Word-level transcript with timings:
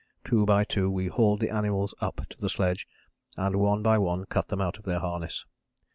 Two 0.23 0.47
by 0.47 0.63
two 0.63 0.89
we 0.89 1.09
hauled 1.09 1.41
the 1.41 1.51
animals 1.51 1.93
up 2.01 2.25
to 2.27 2.35
the 2.39 2.49
sledge 2.49 2.87
and 3.37 3.57
one 3.57 3.83
by 3.83 3.99
one 3.99 4.25
cut 4.25 4.47
them 4.47 4.59
out 4.59 4.79
of 4.79 4.83
their 4.83 4.97
harness. 4.97 5.45